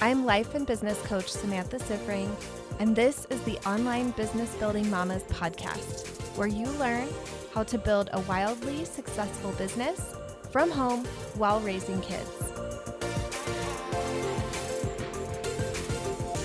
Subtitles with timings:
[0.00, 2.30] I'm life and business coach Samantha Siffring,
[2.78, 6.06] and this is the Online Business Building Mamas podcast,
[6.36, 7.08] where you learn
[7.52, 10.14] how to build a wildly successful business
[10.52, 12.30] from home while raising kids.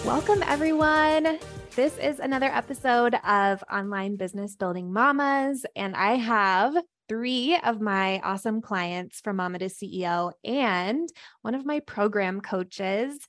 [0.03, 1.37] Welcome, everyone.
[1.75, 6.75] This is another episode of Online Business Building Mamas, and I have
[7.13, 11.07] three of my awesome clients from Mama to CEO and
[11.43, 13.19] one of my program coaches.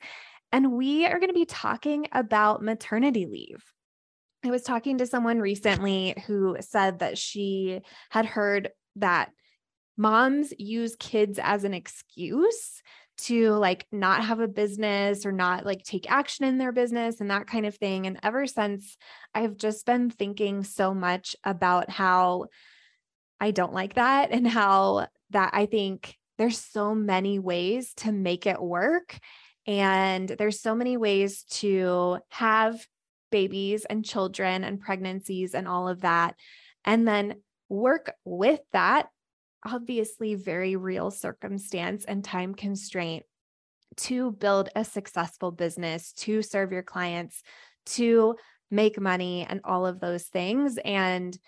[0.52, 3.62] And we are going to be talking about maternity leave.
[4.42, 9.32] I was talking to someone recently who said that she had heard that
[9.98, 12.80] moms use kids as an excuse
[13.16, 17.30] to like not have a business or not like take action in their business and
[17.30, 18.06] that kind of thing.
[18.06, 18.96] And ever since,
[19.34, 22.46] I've just been thinking so much about how
[23.44, 28.46] I don't like that and how that I think there's so many ways to make
[28.46, 29.18] it work.
[29.66, 32.82] And there's so many ways to have
[33.30, 36.36] babies and children and pregnancies and all of that.
[36.86, 37.34] And then
[37.68, 39.08] work with that,
[39.62, 43.24] obviously, very real circumstance and time constraint
[43.96, 47.42] to build a successful business, to serve your clients,
[47.86, 48.36] to
[48.70, 50.78] make money, and all of those things.
[50.82, 51.38] And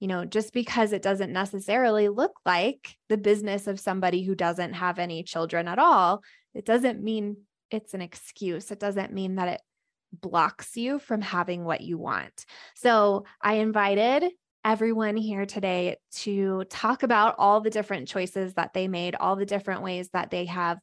[0.00, 4.74] you know, just because it doesn't necessarily look like the business of somebody who doesn't
[4.74, 6.22] have any children at all,
[6.54, 7.38] it doesn't mean
[7.70, 8.70] it's an excuse.
[8.70, 9.60] It doesn't mean that it
[10.12, 12.44] blocks you from having what you want.
[12.74, 14.30] So I invited
[14.64, 19.44] everyone here today to talk about all the different choices that they made, all the
[19.44, 20.78] different ways that they have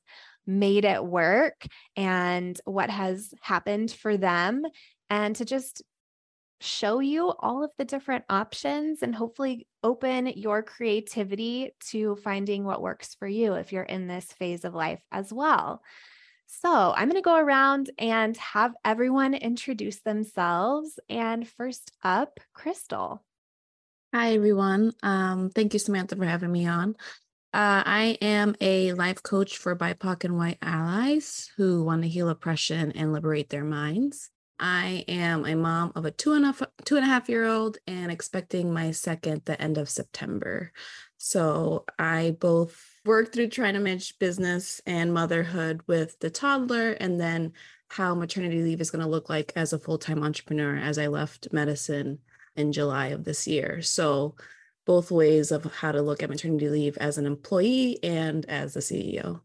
[0.46, 4.64] made it work and what has happened for them
[5.10, 5.84] and to just
[6.62, 12.82] show you all of the different options and hopefully open your creativity to finding what
[12.82, 15.82] works for you if you're in this phase of life as well.
[16.46, 21.00] So, I'm going to go around and have everyone introduce themselves.
[21.10, 23.24] And first up, Crystal.
[24.14, 24.92] Hi, everyone.
[25.02, 26.96] Um, thank you, Samantha, for having me on.
[27.54, 32.30] Uh, I am a life coach for BIPOC and white allies who want to heal
[32.30, 34.30] oppression and liberate their minds.
[34.62, 36.56] I am a mom of a two and a,
[36.86, 40.72] two and a half year old and expecting my second the end of September.
[41.18, 47.20] So I both work through trying to manage business and motherhood with the toddler and
[47.20, 47.54] then
[47.90, 51.52] how maternity leave is going to look like as a full-time entrepreneur as I left
[51.52, 52.20] medicine
[52.56, 53.82] in July of this year.
[53.82, 54.36] So
[54.86, 58.80] both ways of how to look at maternity leave as an employee and as a
[58.80, 59.42] CEO.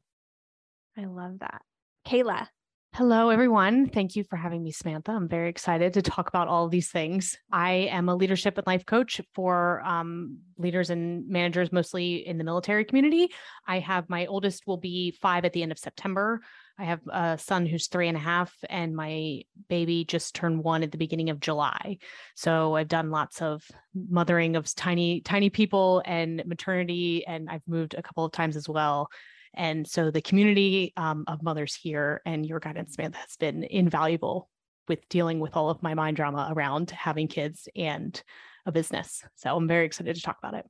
[0.97, 1.62] I love that.
[2.06, 2.49] Kayla.
[2.97, 3.91] Hello, everyone.
[3.91, 5.12] Thank you for having me, Samantha.
[5.12, 7.37] I'm very excited to talk about all these things.
[7.53, 12.45] I am a leadership and life coach for um, leaders and managers, mostly in the
[12.45, 13.33] military community.
[13.67, 16.41] I have my oldest will be five at the end of September.
[16.79, 20.83] I have a son who's three and a half, and my baby just turned one
[20.83, 21.99] at the beginning of July.
[22.35, 23.62] So I've done lots of
[23.95, 28.71] mothering of tiny, tiny people and maternity, and I've moved a couple of times as
[28.71, 29.11] well.
[29.56, 34.50] And so the community um, of mothers here and your guidance, Samantha, has been invaluable
[34.89, 38.22] with dealing with all of my mind drama around having kids and
[38.67, 39.22] a business.
[39.37, 40.67] So I'm very excited to talk about it.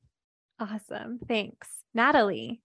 [0.58, 1.18] Awesome.
[1.26, 1.68] Thanks.
[1.94, 2.62] Natalie.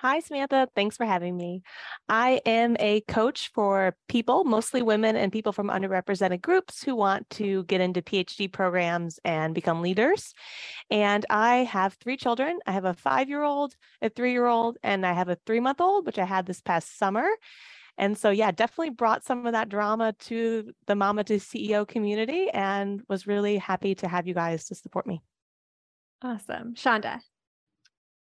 [0.00, 0.66] Hi, Samantha.
[0.74, 1.62] Thanks for having me.
[2.08, 7.28] I am a coach for people, mostly women and people from underrepresented groups who want
[7.32, 10.32] to get into PhD programs and become leaders.
[10.90, 12.60] And I have three children.
[12.66, 15.60] I have a five year old, a three year old, and I have a three
[15.60, 17.28] month old, which I had this past summer.
[17.98, 22.48] And so, yeah, definitely brought some of that drama to the Mama to CEO community
[22.48, 25.20] and was really happy to have you guys to support me.
[26.22, 26.72] Awesome.
[26.72, 27.20] Shonda.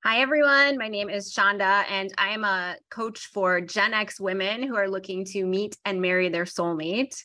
[0.02, 0.78] Hi, everyone.
[0.78, 4.88] My name is Shonda, and I am a coach for Gen X women who are
[4.88, 7.22] looking to meet and marry their soulmate.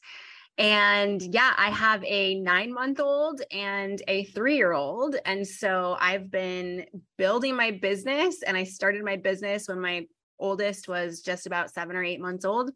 [0.58, 5.16] And yeah, I have a nine month old and a three year old.
[5.24, 6.86] And so I've been
[7.18, 10.08] building my business, and I started my business when my
[10.38, 12.72] oldest was just about seven or eight months old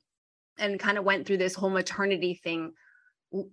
[0.58, 2.72] and kind of went through this whole maternity thing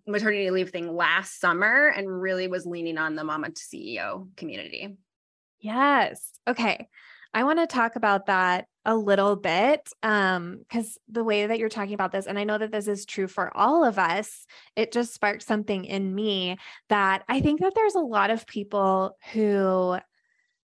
[0.07, 4.97] maternity leave thing last summer and really was leaning on the mama to ceo community
[5.61, 6.33] Yes.
[6.49, 6.89] Okay.
[7.35, 11.69] I want to talk about that a little bit um cuz the way that you're
[11.69, 14.93] talking about this and I know that this is true for all of us it
[14.93, 16.57] just sparked something in me
[16.89, 19.99] that I think that there's a lot of people who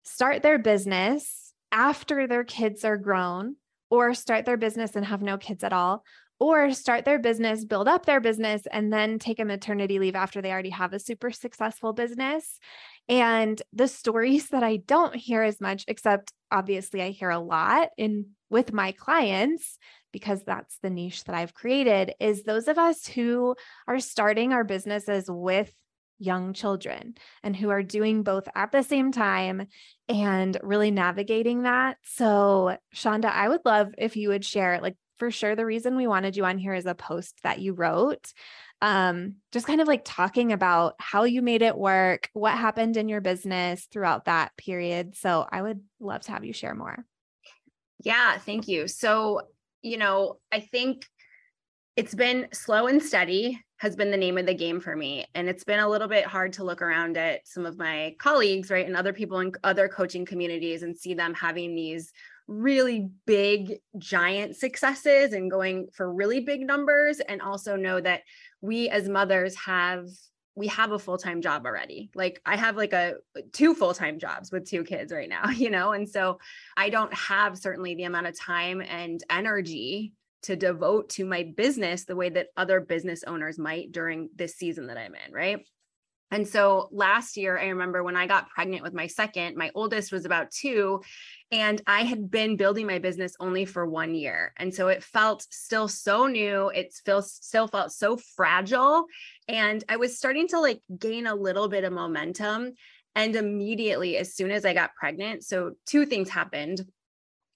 [0.05, 3.57] start their business after their kids are grown
[3.91, 6.05] or start their business and have no kids at all
[6.41, 10.43] or start their business, build up their business, and then take a maternity leave after
[10.43, 12.59] they already have a super successful business.
[13.09, 17.89] And the stories that I don't hear as much, except obviously I hear a lot
[17.97, 19.79] in with my clients
[20.13, 23.57] because that's the niche that I've created is those of us who
[23.89, 25.73] are starting our businesses with
[26.19, 29.67] young children and who are doing both at the same time
[30.09, 31.97] and really navigating that.
[32.05, 36.07] So, Shonda, I would love if you would share, like, for sure, the reason we
[36.07, 38.33] wanted you on here is a post that you wrote.
[38.83, 43.09] Um, just kind of like talking about how you made it work, what happened in
[43.09, 45.17] your business throughout that period.
[45.17, 47.07] So, I would love to have you share more.
[48.03, 48.89] Yeah, thank you.
[48.89, 49.43] So,
[49.83, 51.07] you know, I think
[51.97, 55.27] it's been slow and steady has been the name of the game for me.
[55.35, 58.71] And it's been a little bit hard to look around at some of my colleagues,
[58.71, 62.13] right, and other people in other coaching communities and see them having these
[62.47, 67.21] really big, giant successes and going for really big numbers.
[67.21, 68.23] And also know that
[68.63, 70.09] we as mothers have
[70.55, 73.15] we have a full-time job already like i have like a
[73.53, 76.39] two full-time jobs with two kids right now you know and so
[76.77, 82.05] i don't have certainly the amount of time and energy to devote to my business
[82.05, 85.65] the way that other business owners might during this season that I'm in, right?
[86.31, 90.11] And so last year, I remember when I got pregnant with my second, my oldest
[90.11, 91.03] was about two,
[91.53, 94.55] and I had been building my business only for one year.
[94.57, 96.69] And so it felt still so new.
[96.71, 99.05] It still, still felt so fragile.
[99.49, 102.73] And I was starting to like gain a little bit of momentum.
[103.15, 106.87] And immediately, as soon as I got pregnant, so two things happened.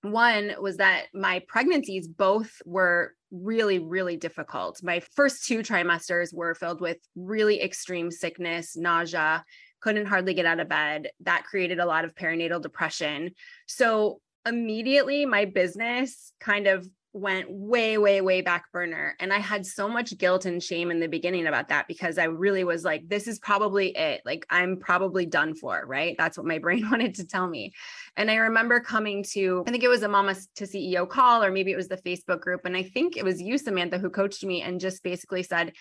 [0.02, 4.82] One was that my pregnancies both were really, really difficult.
[4.82, 9.42] My first two trimesters were filled with really extreme sickness, nausea,
[9.86, 11.10] couldn't hardly get out of bed.
[11.20, 13.30] That created a lot of perinatal depression.
[13.68, 19.14] So immediately, my business kind of went way, way, way back burner.
[19.20, 22.24] And I had so much guilt and shame in the beginning about that because I
[22.24, 24.22] really was like, this is probably it.
[24.24, 26.16] Like, I'm probably done for, right?
[26.18, 27.72] That's what my brain wanted to tell me.
[28.16, 31.52] And I remember coming to, I think it was a Mama to CEO call, or
[31.52, 32.62] maybe it was the Facebook group.
[32.64, 35.74] And I think it was you, Samantha, who coached me and just basically said,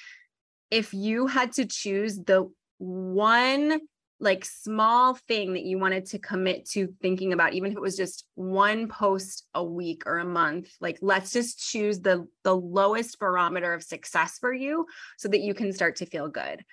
[0.70, 3.80] if you had to choose the one
[4.20, 7.98] like small thing that you wanted to commit to thinking about even if it was
[7.98, 13.20] just one post a week or a month like let's just choose the the lowest
[13.20, 14.86] barometer of success for you
[15.18, 16.64] so that you can start to feel good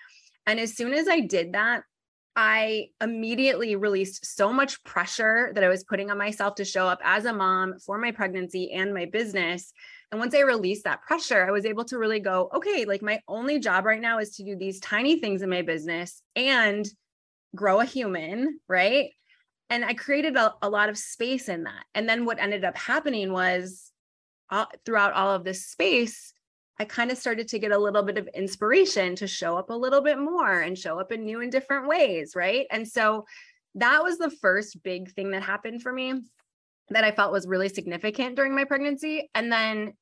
[0.46, 1.82] and as soon as i did that
[2.34, 6.98] I immediately released so much pressure that I was putting on myself to show up
[7.04, 9.72] as a mom for my pregnancy and my business.
[10.10, 13.20] And once I released that pressure, I was able to really go, okay, like my
[13.28, 16.88] only job right now is to do these tiny things in my business and
[17.54, 19.10] grow a human, right?
[19.70, 21.84] And I created a, a lot of space in that.
[21.94, 23.90] And then what ended up happening was
[24.50, 26.34] uh, throughout all of this space,
[26.78, 29.74] I kind of started to get a little bit of inspiration to show up a
[29.74, 32.66] little bit more and show up in new and different ways, right?
[32.70, 33.24] And so
[33.76, 36.20] that was the first big thing that happened for me
[36.90, 39.30] that I felt was really significant during my pregnancy.
[39.34, 39.94] And then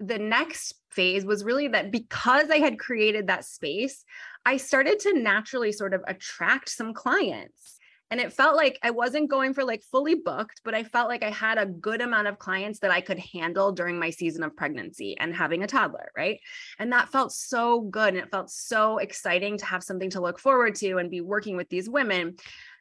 [0.00, 4.04] the next phase was really that because I had created that space,
[4.44, 7.78] I started to naturally sort of attract some clients.
[8.10, 11.24] And it felt like I wasn't going for like fully booked, but I felt like
[11.24, 14.54] I had a good amount of clients that I could handle during my season of
[14.54, 16.10] pregnancy and having a toddler.
[16.16, 16.38] Right.
[16.78, 18.10] And that felt so good.
[18.10, 21.56] And it felt so exciting to have something to look forward to and be working
[21.56, 22.36] with these women.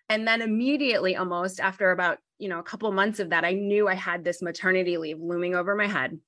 [0.09, 3.87] And then immediately, almost after about, you know, a couple months of that, I knew
[3.87, 6.19] I had this maternity leave looming over my head.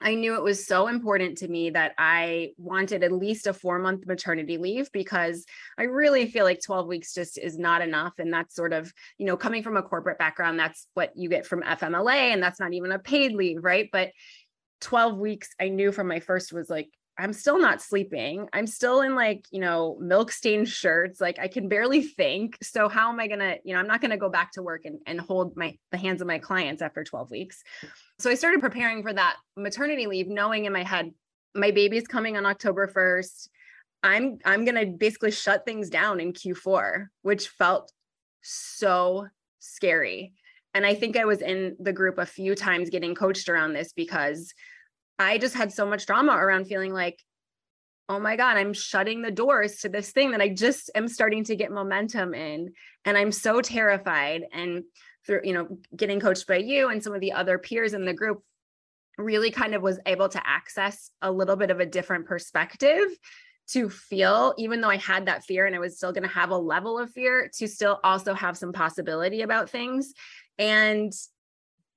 [0.00, 3.78] I knew it was so important to me that I wanted at least a four
[3.78, 5.46] month maternity leave because
[5.78, 8.12] I really feel like 12 weeks just is not enough.
[8.18, 11.46] And that's sort of, you know, coming from a corporate background, that's what you get
[11.46, 13.88] from FMLA, and that's not even a paid leave, right?
[13.90, 14.10] But
[14.82, 18.48] 12 weeks, I knew from my first was like, I'm still not sleeping.
[18.52, 21.20] I'm still in like, you know, milk stained shirts.
[21.20, 22.58] Like I can barely think.
[22.62, 24.62] So how am I going to, you know, I'm not going to go back to
[24.62, 27.62] work and, and hold my, the hands of my clients after 12 weeks.
[28.18, 31.12] So I started preparing for that maternity leave, knowing in my head,
[31.54, 33.48] my baby's coming on October 1st.
[34.02, 37.92] I'm, I'm going to basically shut things down in Q4, which felt
[38.42, 39.26] so
[39.58, 40.34] scary.
[40.74, 43.94] And I think I was in the group a few times getting coached around this
[43.94, 44.52] because
[45.18, 47.22] I just had so much drama around feeling like,
[48.08, 51.44] oh my God, I'm shutting the doors to this thing that I just am starting
[51.44, 52.72] to get momentum in.
[53.04, 54.44] And I'm so terrified.
[54.52, 54.84] And
[55.26, 58.14] through, you know, getting coached by you and some of the other peers in the
[58.14, 58.42] group,
[59.18, 63.06] really kind of was able to access a little bit of a different perspective
[63.68, 66.50] to feel, even though I had that fear and I was still going to have
[66.50, 70.12] a level of fear, to still also have some possibility about things.
[70.58, 71.12] And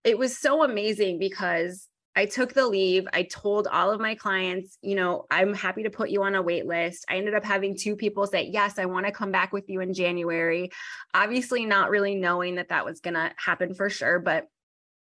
[0.05, 3.07] it was so amazing because I took the leave.
[3.13, 6.41] I told all of my clients, you know, I'm happy to put you on a
[6.41, 7.05] wait list.
[7.09, 9.79] I ended up having two people say, Yes, I want to come back with you
[9.81, 10.71] in January.
[11.13, 14.47] Obviously, not really knowing that that was going to happen for sure, but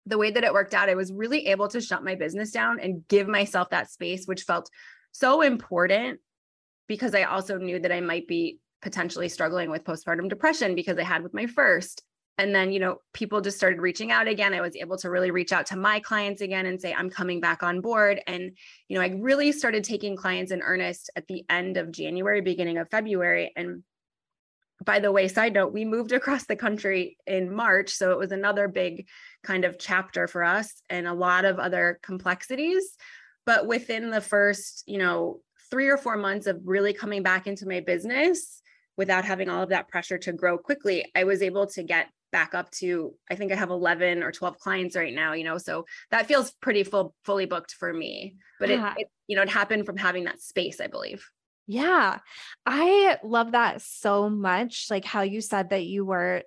[0.05, 2.79] the way that it worked out, I was really able to shut my business down
[2.79, 4.69] and give myself that space, which felt
[5.11, 6.19] so important
[6.87, 11.03] because I also knew that I might be potentially struggling with postpartum depression because I
[11.03, 12.03] had with my first.
[12.37, 14.53] And then, you know, people just started reaching out again.
[14.53, 17.39] I was able to really reach out to my clients again and say, I'm coming
[17.39, 18.21] back on board.
[18.27, 18.55] And,
[18.87, 22.77] you know, I really started taking clients in earnest at the end of January, beginning
[22.77, 23.53] of February.
[23.55, 23.81] And
[24.85, 27.89] by the way, side note, we moved across the country in March.
[27.89, 29.07] So it was another big
[29.43, 32.95] kind of chapter for us and a lot of other complexities.
[33.47, 35.41] But within the first, you know,
[35.71, 38.61] three or four months of really coming back into my business
[38.95, 42.53] without having all of that pressure to grow quickly, I was able to get back
[42.53, 45.57] up to I think I have 11 or 12 clients right now, you know.
[45.57, 48.35] So that feels pretty full fully booked for me.
[48.59, 48.93] But yeah.
[48.97, 51.29] it, it you know, it happened from having that space, I believe.
[51.67, 52.19] Yeah.
[52.65, 56.43] I love that so much like how you said that you were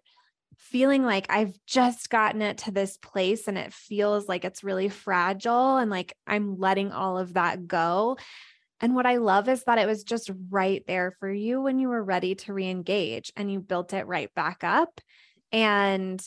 [0.57, 4.89] feeling like I've just gotten it to this place and it feels like it's really
[4.89, 8.17] fragile and like I'm letting all of that go.
[8.81, 11.89] And what I love is that it was just right there for you when you
[11.89, 15.01] were ready to re-engage and you built it right back up
[15.53, 16.23] and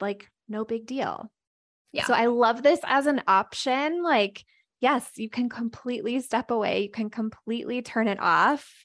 [0.00, 1.30] like no big deal.
[1.92, 2.04] Yeah.
[2.04, 4.44] So I love this as an option like
[4.80, 8.84] yes, you can completely step away, you can completely turn it off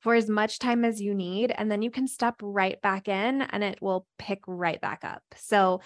[0.00, 3.42] for as much time as you need and then you can step right back in
[3.42, 5.22] and it will pick right back up.
[5.36, 5.80] So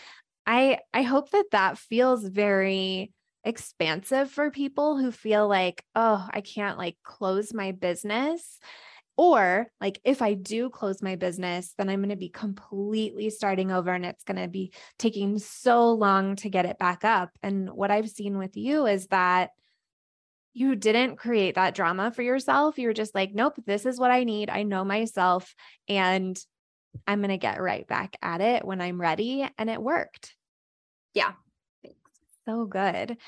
[0.47, 3.13] I I hope that that feels very
[3.45, 8.59] expansive for people who feel like, oh, I can't like close my business.
[9.19, 13.73] Or like if I do close my business, then I'm going to be completely starting
[13.73, 17.31] over and it's going to be taking so long to get it back up.
[17.43, 19.51] And what I've seen with you is that
[20.55, 22.79] you didn't create that drama for yourself.
[22.79, 24.51] You were just like, nope, this is what I need.
[24.51, 25.53] I know myself
[25.89, 26.39] and
[27.05, 29.49] I'm going to get right back at it when I'm ready.
[29.59, 30.37] And it worked.
[31.13, 31.33] Yeah.
[32.49, 33.19] So good.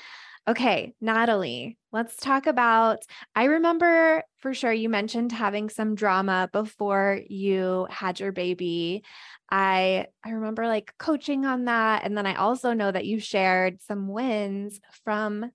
[0.47, 3.03] Okay, Natalie, let's talk about.
[3.35, 9.03] I remember for sure you mentioned having some drama before you had your baby.
[9.51, 13.79] I I remember like coaching on that and then I also know that you shared
[13.83, 15.51] some wins from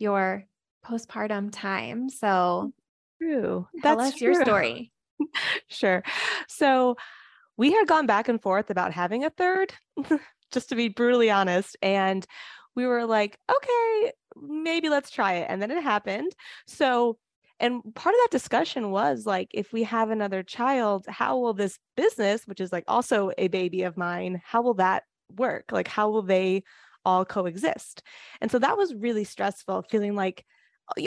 [0.00, 0.44] your
[0.84, 2.08] postpartum time.
[2.08, 2.72] So
[3.22, 3.68] true.
[3.80, 4.32] Tell That's us true.
[4.32, 4.90] your story.
[5.68, 6.02] sure.
[6.48, 6.96] So
[7.56, 9.72] we had gone back and forth about having a third,
[10.50, 11.76] just to be brutally honest.
[11.80, 12.26] And
[12.78, 15.46] we were like, okay, maybe let's try it.
[15.50, 16.32] And then it happened.
[16.68, 17.18] So,
[17.58, 21.76] and part of that discussion was like, if we have another child, how will this
[21.96, 25.02] business, which is like also a baby of mine, how will that
[25.36, 25.72] work?
[25.72, 26.62] Like, how will they
[27.04, 28.04] all coexist?
[28.40, 30.44] And so that was really stressful, feeling like,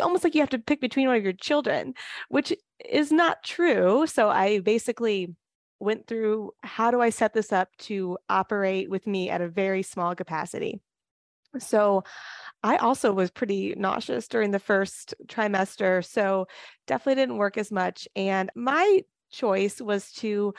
[0.01, 1.93] almost like you have to pick between one of your children,
[2.27, 4.05] which is not true.
[4.07, 5.33] So I basically
[5.79, 9.83] went through how do I set this up to operate with me at a very
[9.83, 10.81] small capacity.
[11.59, 12.03] So
[12.63, 16.05] I also was pretty nauseous during the first trimester.
[16.05, 16.47] So
[16.87, 18.07] definitely didn't work as much.
[18.15, 20.53] And my choice was to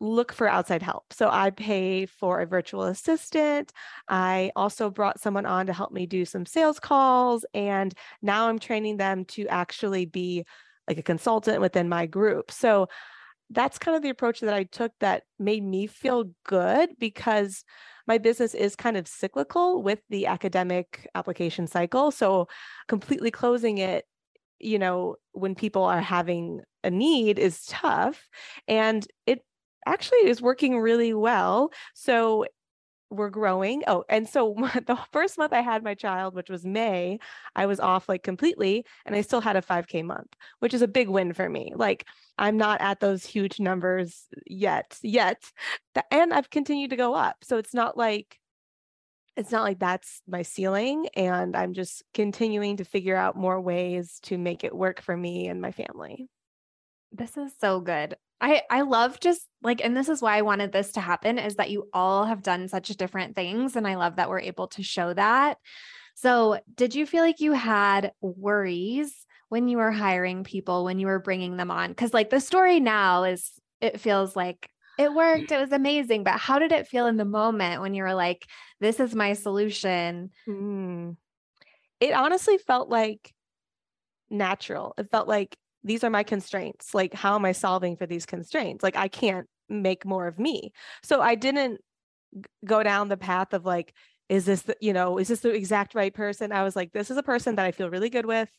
[0.00, 1.12] look for outside help.
[1.12, 3.72] So I pay for a virtual assistant.
[4.08, 7.44] I also brought someone on to help me do some sales calls.
[7.52, 7.92] And
[8.22, 10.44] now I'm training them to actually be
[10.86, 12.50] like a consultant within my group.
[12.50, 12.88] So
[13.50, 17.64] that's kind of the approach that I took that made me feel good because
[18.08, 22.10] my business is kind of cyclical with the academic application cycle.
[22.10, 22.48] So
[22.88, 24.06] completely closing it,
[24.58, 28.28] you know, when people are having a need is tough.
[28.66, 29.44] And it
[29.86, 31.70] actually is working really well.
[31.94, 32.46] So
[33.10, 33.82] we're growing.
[33.86, 34.54] Oh, and so
[34.86, 37.18] the first month I had my child, which was May,
[37.54, 40.88] I was off like completely and I still had a 5K month, which is a
[40.88, 41.72] big win for me.
[41.74, 45.42] Like I'm not at those huge numbers yet, yet.
[46.10, 47.36] And I've continued to go up.
[47.42, 48.38] So it's not like,
[49.36, 51.08] it's not like that's my ceiling.
[51.14, 55.48] And I'm just continuing to figure out more ways to make it work for me
[55.48, 56.28] and my family.
[57.12, 58.16] This is so good.
[58.40, 61.56] I I love just like and this is why I wanted this to happen is
[61.56, 64.82] that you all have done such different things and I love that we're able to
[64.82, 65.58] show that.
[66.14, 69.14] So, did you feel like you had worries
[69.50, 71.94] when you were hiring people when you were bringing them on?
[71.94, 74.68] Cuz like the story now is it feels like
[74.98, 78.02] it worked, it was amazing, but how did it feel in the moment when you
[78.02, 78.46] were like
[78.80, 80.30] this is my solution?
[80.48, 81.16] Mm.
[82.00, 83.32] It honestly felt like
[84.30, 84.94] natural.
[84.98, 86.94] It felt like these are my constraints.
[86.94, 88.82] Like, how am I solving for these constraints?
[88.82, 90.72] Like, I can't make more of me.
[91.02, 91.80] So I didn't
[92.64, 93.94] go down the path of like,
[94.28, 96.52] is this the, you know, is this the exact right person?
[96.52, 98.50] I was like, this is a person that I feel really good with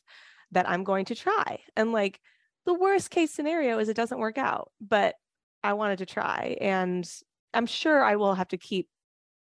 [0.52, 1.60] that I'm going to try.
[1.76, 2.20] And like,
[2.66, 5.14] the worst case scenario is it doesn't work out, but
[5.62, 6.56] I wanted to try.
[6.60, 7.08] And
[7.54, 8.88] I'm sure I will have to keep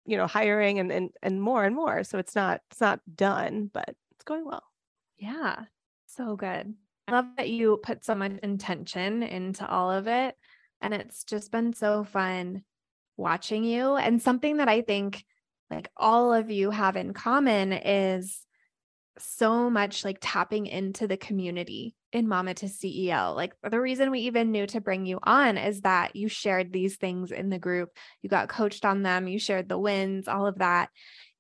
[0.05, 2.05] you know, hiring and and and more and more.
[2.05, 4.65] So it's not it's not done, but it's going well.
[5.17, 5.65] Yeah.
[6.07, 6.75] So good.
[7.13, 10.35] Love that you put so much intention into all of it.
[10.81, 12.65] And it's just been so fun
[13.19, 13.97] watching you.
[13.97, 15.23] And something that I think
[15.71, 18.41] like all of you have in common is
[19.19, 23.37] so much like tapping into the community in Mama to CEO.
[23.37, 26.97] Like the reason we even knew to bring you on is that you shared these
[26.97, 27.91] things in the group.
[28.23, 30.89] You got coached on them, you shared the wins, all of that.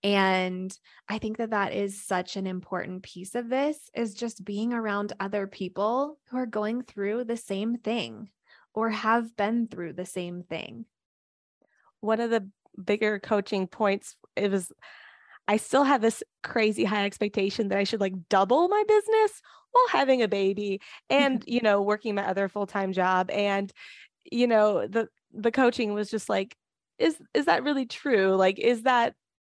[0.04, 0.76] And
[1.08, 5.12] I think that that is such an important piece of this is just being around
[5.20, 8.30] other people who are going through the same thing
[8.74, 10.86] or have been through the same thing.
[12.00, 12.48] One of the
[12.82, 14.72] bigger coaching points it was
[15.46, 19.42] I still have this crazy high expectation that I should like double my business
[19.72, 20.80] while having a baby
[21.10, 23.72] and you know working my other full-time job and
[24.30, 26.56] you know the the coaching was just like
[26.98, 29.14] is is that really true like is that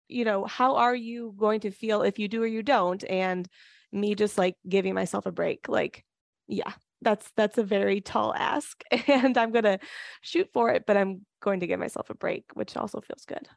[0.09, 3.05] you know how are you going to feel if you do or you don't?
[3.09, 3.49] And
[3.93, 6.05] me just like giving myself a break like
[6.49, 9.79] yeah that's that's a very tall ask and i'm to
[10.21, 13.49] shoot for it but i'm going to give myself a break which also feels good.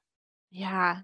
[0.51, 1.01] Yeah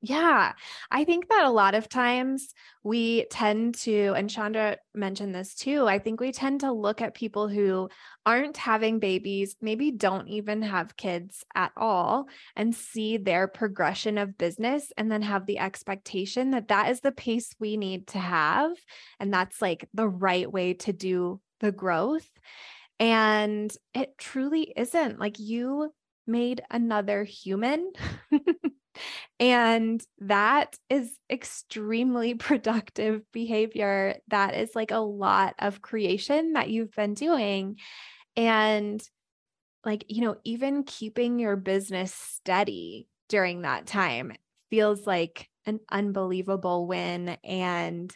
[0.00, 0.52] yeah,
[0.92, 5.88] I think that a lot of times we tend to, and Shonda mentioned this too,
[5.88, 7.88] I think we tend to look at people who
[8.24, 14.38] aren't having babies, maybe don't even have kids at all, and see their progression of
[14.38, 18.70] business and then have the expectation that that is the pace we need to have.
[19.18, 22.28] And that's like the right way to do the growth.
[23.00, 25.92] And it truly isn't like you
[26.24, 27.90] made another human.
[29.40, 34.16] And that is extremely productive behavior.
[34.28, 37.76] That is like a lot of creation that you've been doing.
[38.36, 39.02] And
[39.84, 44.32] like, you know, even keeping your business steady during that time
[44.70, 48.14] feels like an unbelievable win and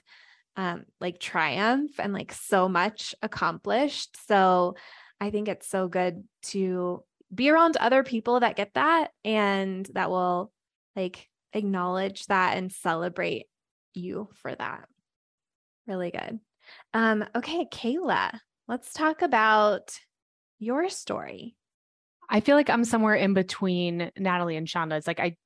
[0.56, 4.16] um like triumph and like so much accomplished.
[4.26, 4.74] So
[5.20, 10.10] I think it's so good to be around other people that get that and that
[10.10, 10.52] will
[10.96, 13.46] like acknowledge that and celebrate
[13.94, 14.86] you for that.
[15.86, 16.40] Really good.
[16.94, 19.98] Um, okay, Kayla, let's talk about
[20.58, 21.56] your story.
[22.28, 24.92] I feel like I'm somewhere in between Natalie and Shonda.
[24.92, 25.36] It's like I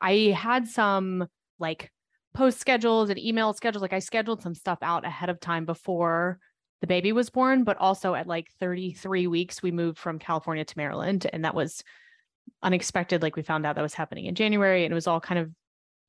[0.00, 1.26] I had some
[1.58, 1.90] like
[2.34, 3.82] post schedules and email schedules.
[3.82, 6.38] Like I scheduled some stuff out ahead of time before
[6.80, 10.78] the baby was born, but also at like 33 weeks, we moved from California to
[10.78, 11.26] Maryland.
[11.32, 11.82] And that was
[12.62, 13.22] unexpected.
[13.22, 15.50] Like we found out that was happening in January and it was all kind of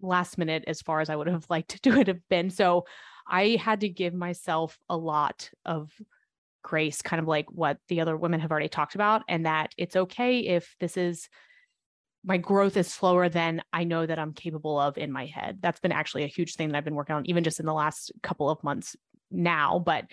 [0.01, 2.49] last minute as far as I would have liked to it have been.
[2.49, 2.85] So
[3.27, 5.91] I had to give myself a lot of
[6.63, 9.95] grace, kind of like what the other women have already talked about, and that it's
[9.95, 11.29] okay if this is
[12.25, 15.59] my growth is slower than I know that I'm capable of in my head.
[15.61, 17.73] That's been actually a huge thing that I've been working on, even just in the
[17.73, 18.95] last couple of months
[19.29, 19.79] now.
[19.79, 20.05] But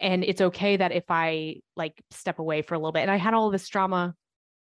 [0.00, 3.02] and it's okay that if I like step away for a little bit.
[3.02, 4.14] And I had all this drama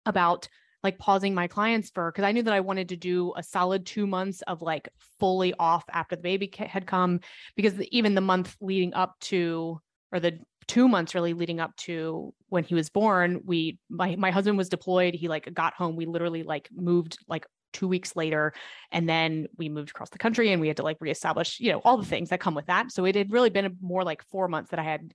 [0.06, 0.48] about
[0.82, 3.84] like pausing my clients for because I knew that I wanted to do a solid
[3.84, 4.88] two months of like
[5.18, 7.20] fully off after the baby had come
[7.56, 9.80] because even the month leading up to
[10.12, 14.30] or the two months really leading up to when he was born we my my
[14.30, 18.52] husband was deployed he like got home we literally like moved like two weeks later
[18.92, 21.80] and then we moved across the country and we had to like reestablish you know
[21.84, 22.90] all the things that come with that.
[22.92, 25.12] So it had really been more like four months that i had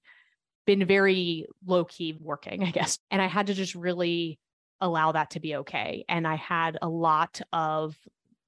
[0.66, 3.00] been very low key working i guess.
[3.12, 4.40] And i had to just really
[4.82, 6.06] allow that to be okay.
[6.10, 7.98] And I had a lot of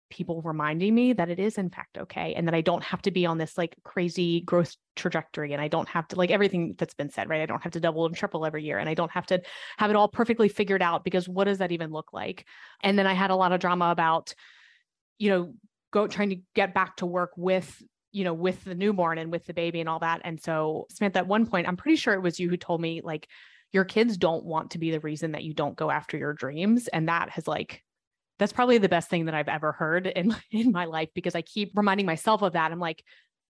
[0.09, 3.11] people reminding me that it is in fact okay and that I don't have to
[3.11, 6.93] be on this like crazy growth trajectory and I don't have to like everything that's
[6.93, 9.11] been said right I don't have to double and triple every year and I don't
[9.11, 9.41] have to
[9.77, 12.45] have it all perfectly figured out because what does that even look like
[12.83, 14.35] and then I had a lot of drama about
[15.17, 15.53] you know
[15.91, 19.45] go trying to get back to work with you know with the newborn and with
[19.45, 22.21] the baby and all that and so Samantha at one point I'm pretty sure it
[22.21, 23.27] was you who told me like
[23.75, 26.87] your kids don't want to be the reason that you don't go after your dreams
[26.87, 27.83] and that has like
[28.39, 31.41] that's probably the best thing that I've ever heard in in my life because I
[31.41, 32.71] keep reminding myself of that.
[32.71, 33.03] I'm like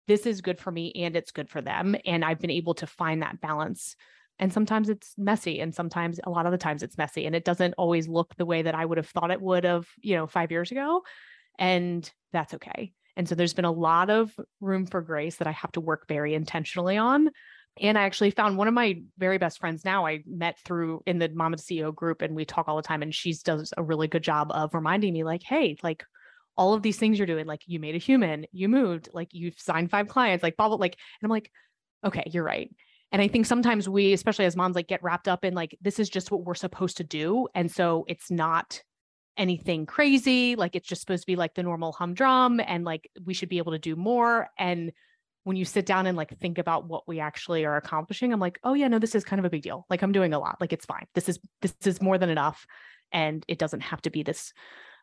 [0.08, 2.88] this is good for me and it's good for them and I've been able to
[2.88, 3.96] find that balance.
[4.40, 7.46] And sometimes it's messy and sometimes a lot of the times it's messy and it
[7.46, 10.26] doesn't always look the way that I would have thought it would have, you know,
[10.26, 11.04] 5 years ago
[11.60, 12.94] and that's okay.
[13.18, 16.08] And so there's been a lot of room for grace that I have to work
[16.08, 17.30] very intentionally on
[17.82, 21.20] and I actually found one of my very best friends now I met through in
[21.20, 24.08] the Mama CEO group and we talk all the time and she does a really
[24.08, 26.04] good job of reminding me like, hey, like
[26.56, 29.60] all of these things you're doing, like you made a human, you moved, like you've
[29.60, 31.52] signed five clients, like blah, blah, like, and I'm like,
[32.04, 32.74] okay, you're right.
[33.12, 36.00] And I think sometimes we, especially as moms, like get wrapped up in like, this
[36.00, 37.48] is just what we're supposed to do.
[37.56, 38.82] And so it's not
[39.38, 40.56] anything crazy.
[40.56, 43.60] Like it's just supposed to be like the normal humdrum and like we should be
[43.60, 44.50] able to do more.
[44.58, 44.92] And
[45.48, 48.60] when you sit down and like think about what we actually are accomplishing, I'm like,
[48.66, 49.86] oh yeah, no, this is kind of a big deal.
[49.90, 50.58] Like I'm doing a lot.
[50.60, 51.06] Like it's fine.
[51.16, 52.66] This is this is more than enough.
[53.14, 54.52] And it doesn't have to be this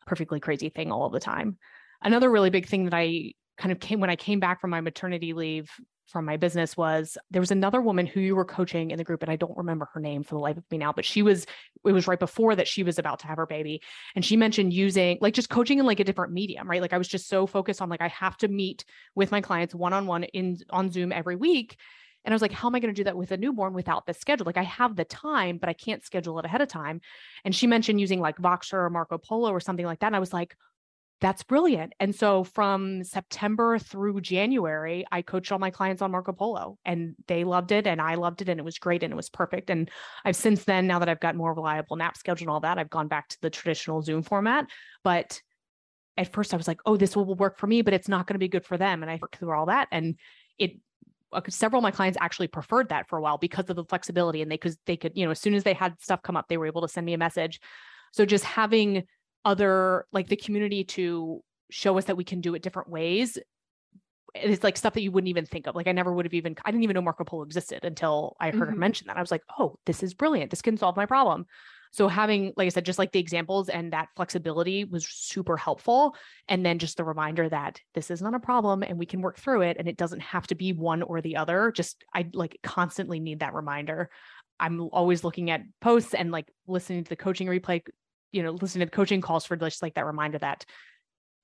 [0.05, 1.57] perfectly crazy thing all the time.
[1.99, 4.81] Another really big thing that I kind of came when I came back from my
[4.81, 5.71] maternity leave
[6.07, 9.23] from my business was there was another woman who you were coaching in the group
[9.23, 11.45] and I don't remember her name for the life of me now but she was
[11.85, 13.81] it was right before that she was about to have her baby
[14.15, 16.97] and she mentioned using like just coaching in like a different medium right like I
[16.97, 20.05] was just so focused on like I have to meet with my clients one on
[20.05, 21.77] one in on Zoom every week
[22.25, 24.07] and I was like, how am I going to do that with a newborn without
[24.07, 24.47] the schedule?
[24.47, 27.01] Like I have the time, but I can't schedule it ahead of time.
[27.45, 30.07] And she mentioned using like Voxer or Marco Polo or something like that.
[30.07, 30.57] And I was like,
[31.21, 31.93] that's brilliant.
[31.99, 37.15] And so from September through January, I coached all my clients on Marco Polo and
[37.27, 39.69] they loved it and I loved it and it was great and it was perfect.
[39.69, 39.89] And
[40.25, 42.89] I've since then, now that I've got more reliable nap schedule and all that, I've
[42.89, 44.67] gone back to the traditional Zoom format.
[45.03, 45.41] But
[46.17, 48.35] at first I was like, oh, this will work for me, but it's not going
[48.35, 49.01] to be good for them.
[49.01, 50.15] And I worked through all that and
[50.59, 50.77] it
[51.31, 54.41] uh, several of my clients actually preferred that for a while because of the flexibility
[54.41, 56.47] and they could they could you know as soon as they had stuff come up
[56.47, 57.59] they were able to send me a message
[58.13, 59.03] so just having
[59.45, 63.37] other like the community to show us that we can do it different ways
[64.35, 65.75] it's like stuff that you wouldn't even think of.
[65.75, 68.47] Like I never would have even I didn't even know Marco Polo existed until I
[68.47, 68.71] heard mm-hmm.
[68.71, 69.17] her mention that.
[69.17, 70.51] I was like, oh, this is brilliant.
[70.51, 71.45] This can solve my problem.
[71.91, 76.15] So having, like I said, just like the examples and that flexibility was super helpful.
[76.49, 79.39] And then just the reminder that this is not a problem and we can work
[79.39, 79.77] through it.
[79.79, 81.71] And it doesn't have to be one or the other.
[81.71, 84.09] Just I like constantly need that reminder.
[84.59, 87.81] I'm always looking at posts and like listening to the coaching replay
[88.35, 90.65] you know, listening to the coaching calls for just like that reminder that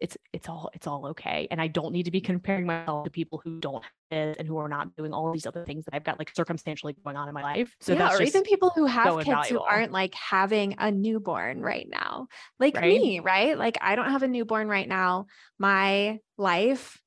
[0.01, 3.12] it's it's all it's all okay and i don't need to be comparing myself to
[3.12, 6.04] people who don't have and who are not doing all these other things that i've
[6.04, 9.06] got like circumstantially going on in my life so yeah, or even people who have
[9.06, 9.60] so kids invaluable.
[9.60, 12.27] who aren't like having a newborn right now
[12.60, 12.99] like right?
[12.99, 15.27] me right like i don't have a newborn right now
[15.60, 16.99] my life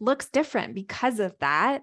[0.00, 1.82] looks different because of that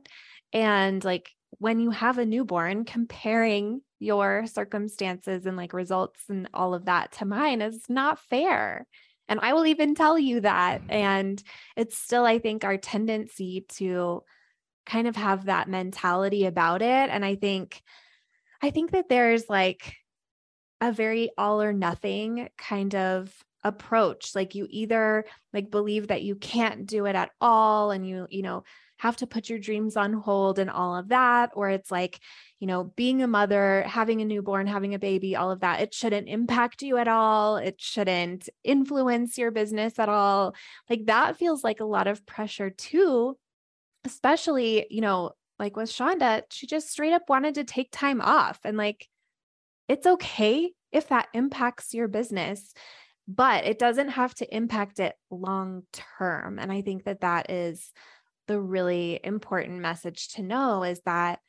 [0.52, 6.74] and like when you have a newborn comparing your circumstances and like results and all
[6.74, 8.88] of that to mine is not fair.
[9.28, 10.82] And I will even tell you that.
[10.82, 10.92] Mm-hmm.
[10.92, 11.44] And
[11.78, 14.24] it's still, I think, our tendency to
[14.86, 17.10] kind of have that mentality about it.
[17.10, 17.82] And I think,
[18.62, 19.96] I think that there's like
[20.82, 23.32] a very all or nothing kind of
[23.64, 24.34] approach.
[24.34, 28.42] Like you either like believe that you can't do it at all and you, you
[28.42, 28.64] know,
[29.00, 31.52] have to put your dreams on hold and all of that.
[31.54, 32.20] Or it's like,
[32.60, 35.94] you know, being a mother, having a newborn, having a baby, all of that, it
[35.94, 37.56] shouldn't impact you at all.
[37.58, 40.54] It shouldn't influence your business at all.
[40.90, 43.38] Like that feels like a lot of pressure too,
[44.04, 48.60] especially, you know, like with Shonda, she just straight up wanted to take time off.
[48.66, 49.08] And like,
[49.88, 52.74] it's okay if that impacts your business
[53.32, 57.94] but it doesn't have to impact it long term and i think that that is
[58.50, 61.40] the really important message to know is that,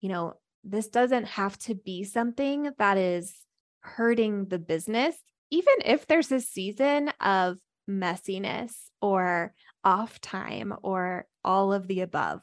[0.00, 3.32] you know, this doesn't have to be something that is
[3.78, 5.14] hurting the business,
[5.52, 12.42] even if there's a season of messiness or off time or all of the above.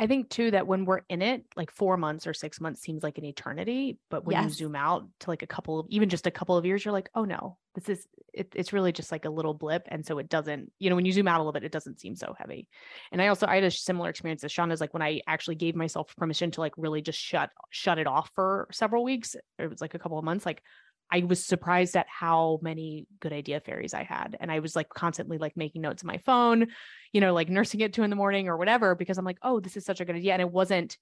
[0.00, 3.02] I think too that when we're in it, like four months or six months seems
[3.02, 3.98] like an eternity.
[4.10, 4.44] But when yes.
[4.44, 6.92] you zoom out to like a couple of even just a couple of years, you're
[6.92, 9.82] like, oh no, this is it, it's really just like a little blip.
[9.88, 11.98] And so it doesn't, you know, when you zoom out a little bit, it doesn't
[11.98, 12.68] seem so heavy.
[13.10, 15.56] And I also I had a similar experience as Sean is like when I actually
[15.56, 19.34] gave myself permission to like really just shut shut it off for several weeks.
[19.58, 20.46] It was like a couple of months.
[20.46, 20.62] Like
[21.10, 24.36] I was surprised at how many good idea fairies I had.
[24.40, 26.68] And I was like constantly like making notes on my phone,
[27.12, 29.60] you know, like nursing it two in the morning or whatever, because I'm like, oh,
[29.60, 30.34] this is such a good idea.
[30.34, 30.98] And it wasn't,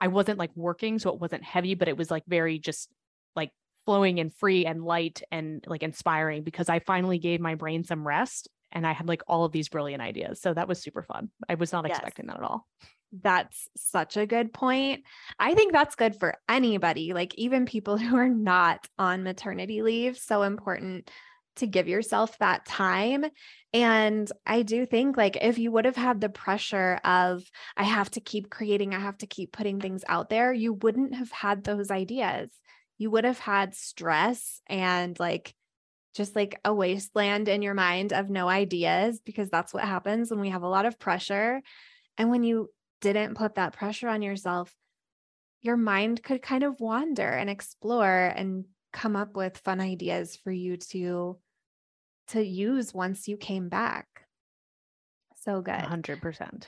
[0.00, 2.88] I wasn't like working, so it wasn't heavy, but it was like very just
[3.36, 3.50] like
[3.84, 8.06] flowing and free and light and like inspiring because I finally gave my brain some
[8.06, 10.40] rest and I had like all of these brilliant ideas.
[10.40, 11.30] So that was super fun.
[11.48, 11.96] I was not yes.
[11.96, 12.66] expecting that at all.
[13.12, 15.02] That's such a good point.
[15.38, 20.16] I think that's good for anybody, like even people who are not on maternity leave.
[20.16, 21.10] So important
[21.56, 23.26] to give yourself that time.
[23.72, 27.42] And I do think like if you would have had the pressure of
[27.76, 31.14] I have to keep creating, I have to keep putting things out there, you wouldn't
[31.14, 32.50] have had those ideas.
[32.98, 35.54] You would have had stress and like
[36.14, 40.40] just like a wasteland in your mind of no ideas because that's what happens when
[40.40, 41.62] we have a lot of pressure.
[42.18, 42.68] And when you
[43.00, 44.74] didn't put that pressure on yourself,
[45.62, 50.50] your mind could kind of wander and explore and come up with fun ideas for
[50.50, 51.38] you to
[52.28, 54.06] to use once you came back.
[55.42, 55.74] So good.
[55.74, 56.64] 100%.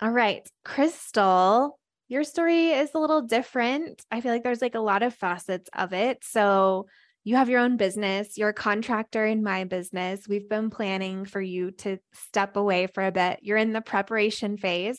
[0.00, 4.02] All right, Crystal, your story is a little different.
[4.10, 6.18] I feel like there's like a lot of facets of it.
[6.22, 6.86] So,
[7.24, 10.26] you have your own business, you're a contractor in my business.
[10.26, 13.38] We've been planning for you to step away for a bit.
[13.42, 14.98] You're in the preparation phase,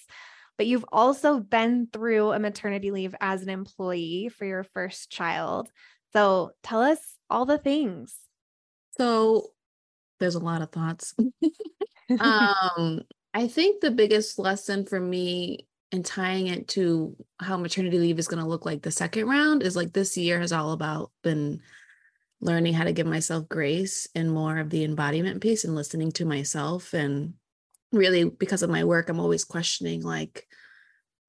[0.57, 5.69] but you've also been through a maternity leave as an employee for your first child.
[6.13, 8.15] So tell us all the things.
[8.97, 9.51] So
[10.19, 11.15] there's a lot of thoughts.
[12.19, 13.01] um,
[13.33, 18.27] I think the biggest lesson for me and tying it to how maternity leave is
[18.27, 21.61] going to look like the second round is like this year has all about been
[22.41, 26.25] learning how to give myself grace and more of the embodiment piece and listening to
[26.25, 27.33] myself and
[27.93, 30.47] really because of my work i'm always questioning like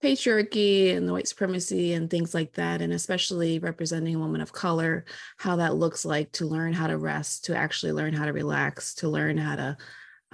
[0.03, 4.53] patriarchy and the white supremacy and things like that and especially representing a woman of
[4.53, 5.05] color
[5.38, 8.94] how that looks like to learn how to rest to actually learn how to relax
[8.94, 9.77] to learn how to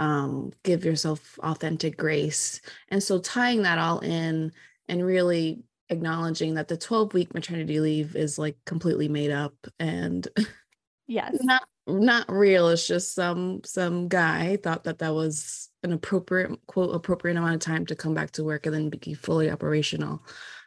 [0.00, 2.62] um, give yourself authentic grace.
[2.88, 4.50] And so tying that all in
[4.88, 10.26] and really acknowledging that the 12 week maternity leave is like completely made up and
[11.06, 11.64] yes not
[11.98, 17.36] not real it's just some some guy thought that that was an appropriate quote appropriate
[17.36, 20.22] amount of time to come back to work and then be fully operational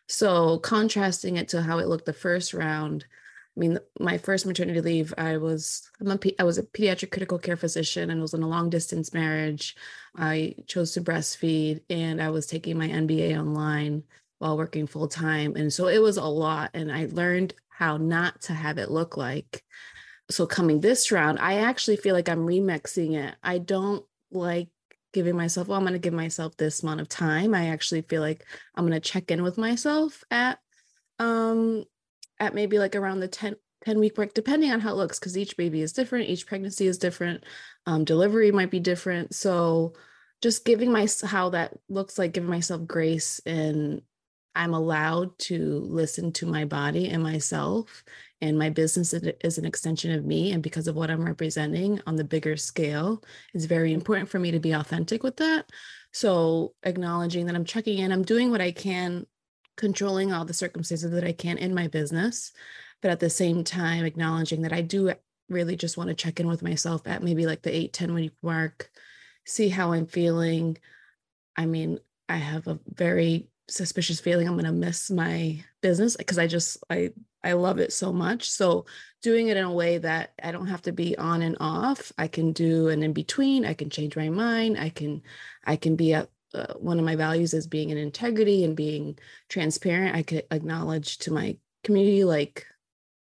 [0.08, 3.06] so contrasting it to how it looked the first round
[3.56, 7.38] I mean, my first maternity leave, I was I'm a, I was a pediatric critical
[7.38, 9.76] care physician and was in a long distance marriage.
[10.16, 14.04] I chose to breastfeed and I was taking my MBA online
[14.40, 15.56] while working full time.
[15.56, 16.72] And so it was a lot.
[16.74, 19.64] And I learned how not to have it look like.
[20.34, 23.36] So coming this round, I actually feel like I'm remixing it.
[23.44, 24.70] I don't like
[25.14, 27.54] giving myself, well, I'm going to give myself this amount of time.
[27.54, 28.44] I actually feel like
[28.76, 30.60] I'm going to check in with myself at
[31.20, 31.86] um
[32.40, 35.38] at maybe like around the 10, 10 week mark, depending on how it looks, because
[35.38, 37.44] each baby is different, each pregnancy is different,
[37.86, 39.36] um, delivery might be different.
[39.36, 39.94] So
[40.42, 44.02] just giving my how that looks like giving myself grace and
[44.56, 48.04] I'm allowed to listen to my body and myself
[48.42, 52.16] and my business is an extension of me and because of what I'm representing on
[52.16, 55.70] the bigger scale it's very important for me to be authentic with that
[56.12, 59.26] so acknowledging that I'm checking in I'm doing what I can
[59.76, 62.52] controlling all the circumstances that I can in my business,
[63.02, 65.14] but at the same time, acknowledging that I do
[65.50, 68.34] really just want to check in with myself at maybe like the eight, 10 week
[68.42, 68.90] mark,
[69.46, 70.78] see how I'm feeling.
[71.56, 76.38] I mean, I have a very suspicious feeling I'm going to miss my business because
[76.38, 77.12] I just, I,
[77.44, 78.50] I love it so much.
[78.50, 78.86] So
[79.22, 82.12] doing it in a way that I don't have to be on and off.
[82.18, 83.66] I can do an in between.
[83.66, 84.78] I can change my mind.
[84.78, 85.22] I can,
[85.66, 89.18] I can be at uh, one of my values is being in integrity and being
[89.50, 90.16] transparent.
[90.16, 92.66] I could acknowledge to my community like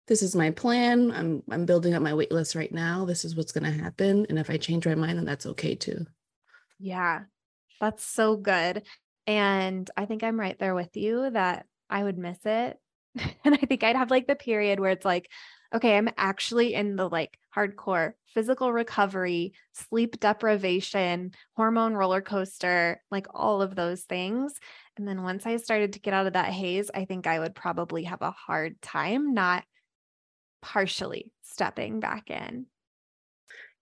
[0.07, 1.11] this is my plan.
[1.11, 3.05] I'm I'm building up my wait list right now.
[3.05, 5.75] This is what's going to happen and if I change my mind then that's okay
[5.75, 6.05] too.
[6.79, 7.21] Yeah.
[7.79, 8.83] That's so good.
[9.27, 12.77] And I think I'm right there with you that I would miss it.
[13.45, 15.29] and I think I'd have like the period where it's like
[15.73, 23.27] okay, I'm actually in the like hardcore physical recovery, sleep deprivation, hormone roller coaster, like
[23.33, 24.53] all of those things.
[24.97, 27.55] And then once I started to get out of that haze, I think I would
[27.55, 29.63] probably have a hard time not
[30.61, 32.65] partially stepping back in.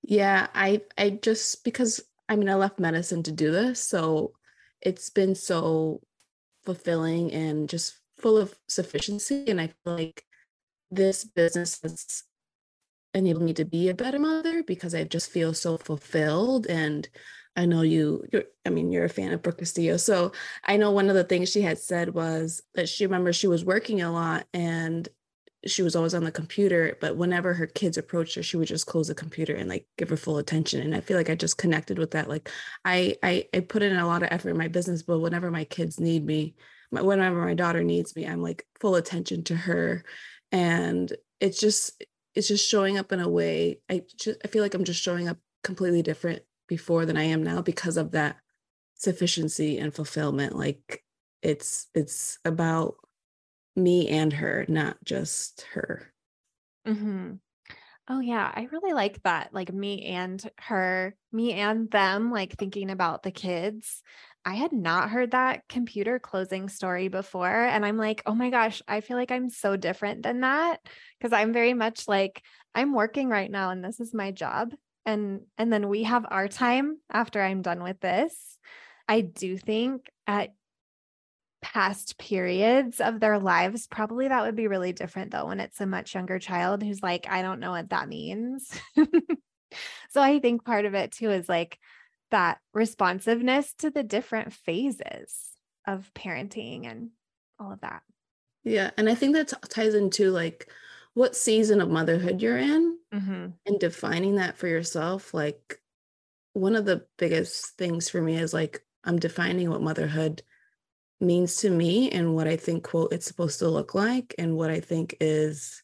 [0.01, 4.33] Yeah, I I just because I mean I left medicine to do this, so
[4.81, 6.01] it's been so
[6.63, 10.25] fulfilling and just full of sufficiency and I feel like
[10.91, 12.23] this business has
[13.13, 17.07] enabled me to be a better mother because I just feel so fulfilled and
[17.55, 19.97] I know you you're I mean you're a fan of Brooke Castillo.
[19.97, 20.31] So
[20.63, 23.65] I know one of the things she had said was that she remembers she was
[23.65, 25.07] working a lot and
[25.65, 28.85] she was always on the computer, but whenever her kids approached her, she would just
[28.85, 30.81] close the computer and like give her full attention.
[30.81, 32.29] And I feel like I just connected with that.
[32.29, 32.49] Like
[32.85, 35.65] I I, I put in a lot of effort in my business, but whenever my
[35.65, 36.55] kids need me,
[36.91, 40.03] my, whenever my daughter needs me, I'm like full attention to her
[40.51, 42.03] and it's just
[42.35, 45.27] it's just showing up in a way i just i feel like i'm just showing
[45.27, 48.37] up completely different before than i am now because of that
[48.95, 51.03] sufficiency and fulfillment like
[51.41, 52.95] it's it's about
[53.79, 56.11] me and her not just her
[56.87, 57.33] mm-hmm.
[58.09, 62.91] oh yeah i really like that like me and her me and them like thinking
[62.91, 64.01] about the kids
[64.45, 67.47] I had not heard that computer closing story before.
[67.47, 70.79] And I'm like, oh my gosh, I feel like I'm so different than that.
[71.21, 72.41] Cause I'm very much like,
[72.73, 74.73] I'm working right now and this is my job.
[75.05, 78.57] And and then we have our time after I'm done with this.
[79.07, 80.51] I do think at
[81.61, 85.85] past periods of their lives, probably that would be really different though when it's a
[85.85, 88.69] much younger child who's like, I don't know what that means.
[90.09, 91.77] so I think part of it too is like
[92.31, 95.35] that responsiveness to the different phases
[95.85, 97.09] of parenting and
[97.59, 98.01] all of that.
[98.63, 98.91] Yeah.
[98.97, 100.69] And I think that ties into like
[101.13, 103.47] what season of motherhood you're in Mm-hmm.
[103.65, 105.81] and defining that for yourself like
[106.53, 110.43] one of the biggest things for me is like i'm defining what motherhood
[111.19, 114.69] means to me and what i think quote it's supposed to look like and what
[114.69, 115.83] i think is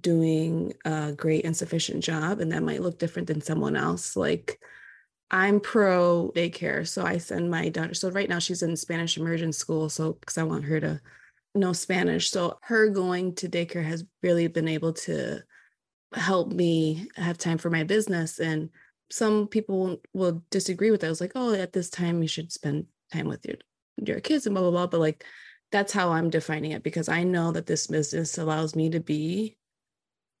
[0.00, 4.60] doing a great and sufficient job and that might look different than someone else like
[5.30, 9.52] i'm pro daycare so i send my daughter so right now she's in spanish immersion
[9.52, 11.00] school so because i want her to
[11.54, 15.40] know spanish so her going to daycare has really been able to
[16.14, 18.70] help me have time for my business and
[19.10, 21.06] some people will disagree with that.
[21.06, 23.56] I was like, oh, at this time you should spend time with your
[24.06, 24.86] your kids and blah blah blah.
[24.86, 25.24] But like
[25.70, 29.56] that's how I'm defining it because I know that this business allows me to be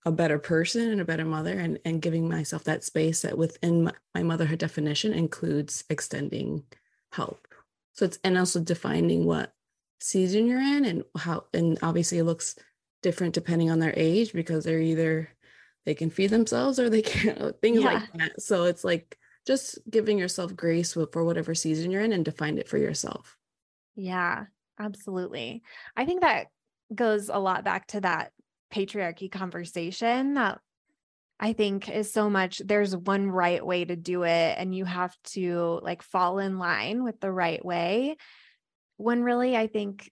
[0.06, 3.84] a better person and a better mother and and giving myself that space that within
[4.14, 6.64] my, motherhood definition includes extending
[7.12, 7.46] help.
[7.94, 9.52] So it's and also defining what
[10.00, 12.56] season you're in and how and obviously it looks
[13.02, 15.28] different depending on their age because they're either
[15.86, 17.94] they can feed themselves or they can't things Yeah.
[17.94, 19.16] like that so it's like
[19.46, 23.37] just giving yourself grace for whatever season you're in and define it for yourself
[23.98, 24.44] Yeah,
[24.78, 25.62] absolutely.
[25.96, 26.46] I think that
[26.94, 28.30] goes a lot back to that
[28.72, 30.60] patriarchy conversation that
[31.40, 35.16] I think is so much there's one right way to do it and you have
[35.32, 38.16] to like fall in line with the right way
[38.98, 40.10] when really I think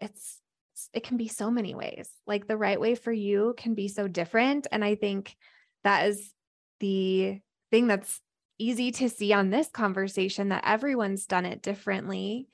[0.00, 0.40] it's
[0.94, 2.08] it can be so many ways.
[2.26, 5.36] Like the right way for you can be so different and I think
[5.84, 6.32] that is
[6.80, 8.20] the thing that's
[8.58, 12.48] easy to see on this conversation that everyone's done it differently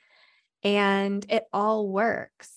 [0.63, 2.51] and it all works.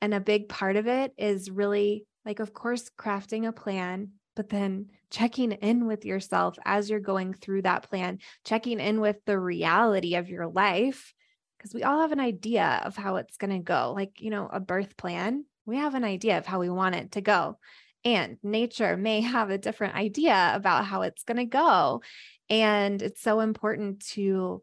[0.00, 4.48] And a big part of it is really like, of course, crafting a plan, but
[4.48, 9.38] then checking in with yourself as you're going through that plan, checking in with the
[9.38, 11.12] reality of your life,
[11.58, 13.92] because we all have an idea of how it's going to go.
[13.94, 17.12] Like, you know, a birth plan, we have an idea of how we want it
[17.12, 17.58] to go.
[18.04, 22.02] And nature may have a different idea about how it's going to go.
[22.48, 24.62] And it's so important to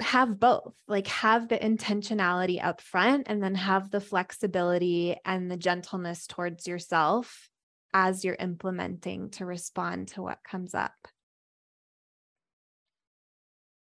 [0.00, 5.56] have both like have the intentionality up front and then have the flexibility and the
[5.56, 7.48] gentleness towards yourself
[7.92, 10.92] as you're implementing to respond to what comes up.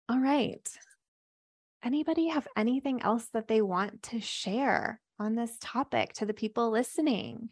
[0.10, 0.68] All right.
[1.84, 6.72] Anybody have anything else that they want to share on this topic to the people
[6.72, 7.50] listening?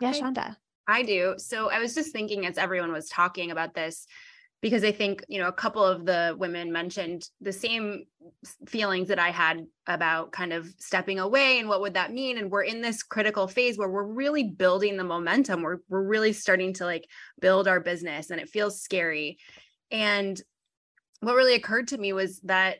[0.00, 0.56] Yeah, I- Shonda.
[0.90, 1.34] I do.
[1.36, 4.06] So I was just thinking as everyone was talking about this,
[4.60, 8.04] because I think, you know, a couple of the women mentioned the same
[8.66, 12.38] feelings that I had about kind of stepping away and what would that mean.
[12.38, 15.62] And we're in this critical phase where we're really building the momentum.
[15.62, 17.06] We're we're really starting to like
[17.40, 19.38] build our business and it feels scary.
[19.92, 20.40] And
[21.20, 22.78] what really occurred to me was that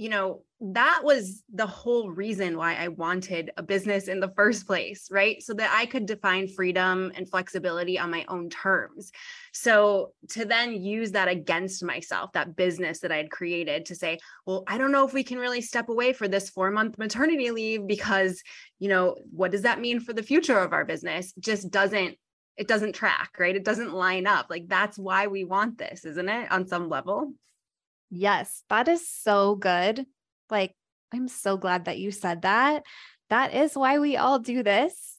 [0.00, 4.66] you know, that was the whole reason why I wanted a business in the first
[4.66, 5.42] place, right?
[5.42, 9.12] So that I could define freedom and flexibility on my own terms.
[9.52, 14.18] So to then use that against myself, that business that I had created to say,
[14.46, 17.50] well, I don't know if we can really step away for this four month maternity
[17.50, 18.42] leave because,
[18.78, 21.34] you know, what does that mean for the future of our business?
[21.38, 22.16] Just doesn't
[22.56, 23.56] it doesn't track, right?
[23.56, 24.46] It doesn't line up.
[24.48, 26.50] Like that's why we want this, isn't it?
[26.50, 27.34] On some level.
[28.10, 30.04] Yes, that is so good.
[30.50, 30.74] Like,
[31.12, 32.82] I'm so glad that you said that.
[33.30, 35.18] That is why we all do this.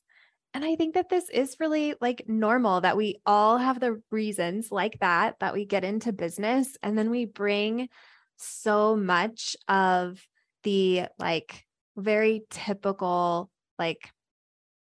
[0.54, 4.70] And I think that this is really like normal that we all have the reasons
[4.70, 7.88] like that, that we get into business and then we bring
[8.36, 10.22] so much of
[10.64, 13.50] the like very typical
[13.80, 14.10] like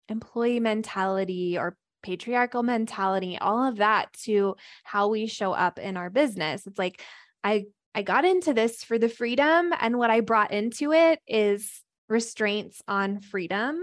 [0.08, 6.10] employee mentality or patriarchal mentality, all of that to how we show up in our
[6.10, 6.66] business.
[6.66, 7.00] It's like,
[7.44, 9.72] I I got into this for the freedom.
[9.78, 13.80] And what I brought into it is restraints on freedom.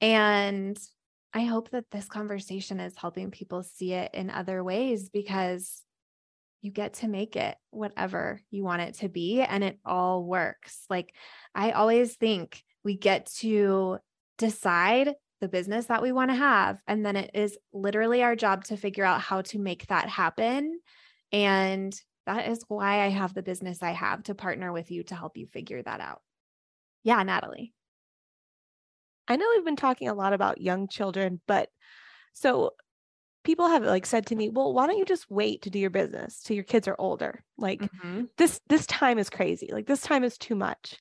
[0.00, 0.78] And
[1.32, 5.82] I hope that this conversation is helping people see it in other ways because
[6.62, 10.84] you get to make it whatever you want it to be and it all works.
[10.88, 11.14] Like
[11.54, 13.98] I always think we get to
[14.38, 16.78] decide the business that we want to have.
[16.86, 20.80] And then it is literally our job to figure out how to make that happen.
[21.32, 21.94] And
[22.26, 25.36] that is why I have the business I have to partner with you to help
[25.36, 26.22] you figure that out.
[27.04, 27.74] Yeah, Natalie.
[29.28, 31.70] I know we've been talking a lot about young children, but
[32.34, 32.72] so
[33.44, 35.90] people have like said to me, "Well, why don't you just wait to do your
[35.90, 38.28] business till your kids are older?" Like Mhm.
[38.38, 39.70] this this time is crazy.
[39.72, 41.00] Like this time is too much.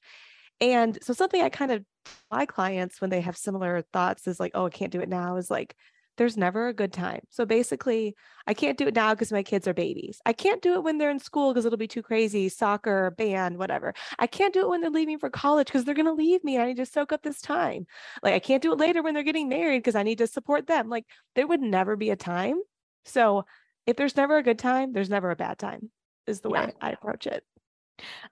[0.62, 1.86] And so something I kind of
[2.32, 5.38] my clients when they have similar thoughts is like, "Oh, I can't do it now."
[5.38, 5.76] Is like
[6.18, 7.22] there's never a good time.
[7.30, 10.22] So basically, I can't do it now because my kids are babies.
[10.26, 13.58] I can't do it when they're in school because it'll be too crazy, soccer, band,
[13.58, 13.94] whatever.
[14.20, 16.60] I can't do it when they're leaving for college because they're going to leave me.
[16.60, 17.88] I need to soak up this time.
[18.22, 20.68] Like I can't do it later when they're getting married because I need to support
[20.68, 20.90] them.
[20.90, 21.06] Like
[21.36, 22.62] there would never be a time.
[23.06, 23.46] So
[23.88, 25.90] if there's never a good time, there's never a bad time,
[26.28, 26.68] is the yeah.
[26.68, 27.44] way I approach it.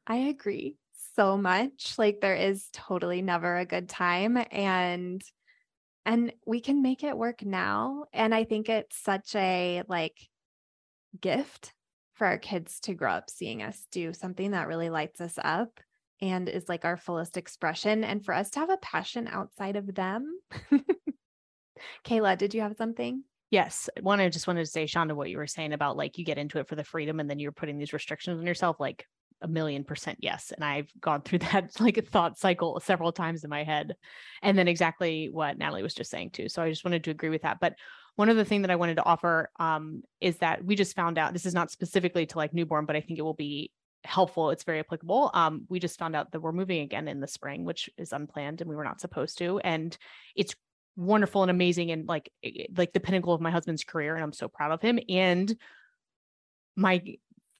[0.05, 0.75] I agree
[1.15, 1.95] so much.
[1.97, 4.37] Like there is totally never a good time.
[4.51, 5.21] And
[6.05, 10.17] and we can make it work now and i think it's such a like
[11.19, 11.73] gift
[12.13, 15.79] for our kids to grow up seeing us do something that really lights us up
[16.21, 19.93] and is like our fullest expression and for us to have a passion outside of
[19.93, 20.39] them
[22.05, 23.89] kayla did you have something Yes.
[23.99, 26.37] One, I just wanted to say, Shonda, what you were saying about like you get
[26.37, 28.79] into it for the freedom and then you're putting these restrictions on yourself.
[28.79, 29.05] Like
[29.41, 30.51] a million percent yes.
[30.51, 33.95] And I've gone through that like a thought cycle several times in my head.
[34.41, 36.49] And then exactly what Natalie was just saying too.
[36.49, 37.59] So I just wanted to agree with that.
[37.59, 37.75] But
[38.15, 41.33] one other thing that I wanted to offer um, is that we just found out
[41.33, 43.71] this is not specifically to like newborn, but I think it will be
[44.03, 44.49] helpful.
[44.49, 45.31] It's very applicable.
[45.33, 48.61] Um, we just found out that we're moving again in the spring, which is unplanned
[48.61, 49.59] and we were not supposed to.
[49.59, 49.97] And
[50.35, 50.55] it's
[50.97, 52.29] wonderful and amazing and like
[52.75, 55.55] like the pinnacle of my husband's career and I'm so proud of him and
[56.75, 57.01] my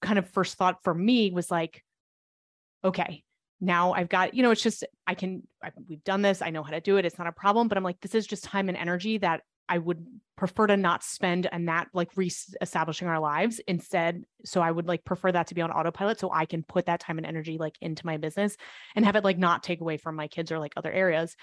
[0.02, 1.84] kind of first thought for me was like,
[2.84, 3.24] okay,
[3.60, 6.42] now I've got, you know, it's just, I can, I, we've done this.
[6.42, 7.06] I know how to do it.
[7.06, 7.68] It's not a problem.
[7.68, 11.04] But I'm like, this is just time and energy that I would prefer to not
[11.04, 14.24] spend and that like re-establishing our lives instead.
[14.44, 17.00] So I would like prefer that to be on autopilot so I can put that
[17.00, 18.58] time and energy like into my business
[18.96, 21.36] and have it like not take away from my kids or like other areas.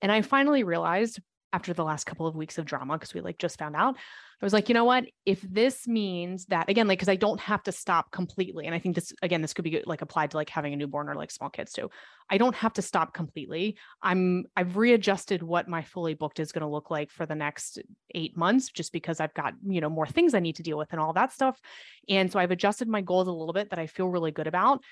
[0.00, 1.20] And I finally realized
[1.56, 3.96] after the last couple of weeks of drama, because we like just found out,
[4.42, 5.06] I was like, you know what?
[5.24, 8.78] If this means that again, like, because I don't have to stop completely, and I
[8.78, 11.30] think this again, this could be like applied to like having a newborn or like
[11.30, 11.88] small kids too.
[12.28, 13.78] I don't have to stop completely.
[14.02, 17.78] I'm I've readjusted what my fully booked is going to look like for the next
[18.14, 20.92] eight months, just because I've got you know more things I need to deal with
[20.92, 21.58] and all that stuff.
[22.06, 24.82] And so I've adjusted my goals a little bit that I feel really good about.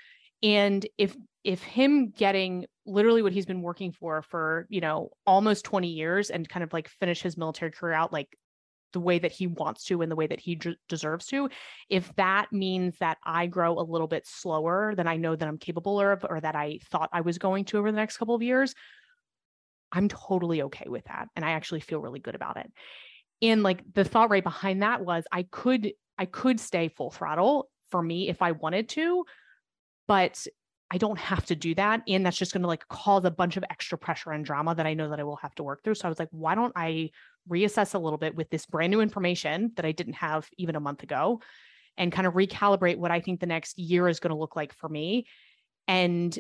[0.45, 5.65] And if if him getting literally what he's been working for for you know almost
[5.65, 8.29] 20 years and kind of like finish his military career out like
[8.93, 11.49] the way that he wants to and the way that he d- deserves to
[11.89, 15.59] if that means that i grow a little bit slower than i know that i'm
[15.59, 18.43] capable of or that i thought i was going to over the next couple of
[18.43, 18.75] years
[19.95, 21.29] i'm totally okay with that.
[21.37, 22.71] And i actually feel really good about it.
[23.41, 27.71] And like the thought right behind that was i could i could stay full throttle
[27.91, 29.25] for me if i wanted to
[30.07, 30.47] but
[30.91, 32.03] I don't have to do that.
[32.07, 34.87] And that's just going to like cause a bunch of extra pressure and drama that
[34.87, 35.97] I know that I will have to work through.
[35.97, 37.11] So I was like, why don't I
[37.51, 40.81] reassess a little bit with this brand new information that I didn't have even a
[40.81, 41.41] month ago
[41.97, 44.75] and kind of recalibrate what I think the next year is going to look like
[44.75, 45.27] for me
[45.89, 46.39] and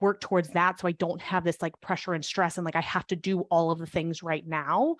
[0.00, 2.80] work towards that so I don't have this like pressure and stress and like I
[2.80, 4.96] have to do all of the things right now.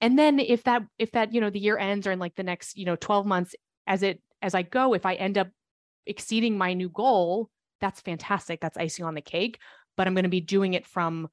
[0.00, 2.42] And then if that if that, you know, the year ends or in like the
[2.42, 3.54] next, you know, 12 months
[3.86, 5.48] as it as I go, if I end up
[6.06, 7.50] exceeding my new goal,
[7.80, 8.60] that's fantastic.
[8.60, 9.58] That's icing on the cake.
[9.96, 11.28] But I'm going to be doing it from